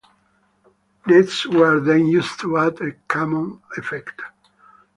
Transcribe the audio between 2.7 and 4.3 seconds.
a camo effect.